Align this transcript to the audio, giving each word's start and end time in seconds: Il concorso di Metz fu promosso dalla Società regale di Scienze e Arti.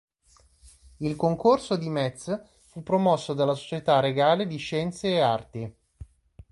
Il 0.97 1.15
concorso 1.15 1.75
di 1.75 1.87
Metz 1.87 2.35
fu 2.63 2.81
promosso 2.81 3.35
dalla 3.35 3.53
Società 3.53 3.99
regale 3.99 4.47
di 4.47 4.57
Scienze 4.57 5.09
e 5.09 5.19
Arti. 5.19 5.75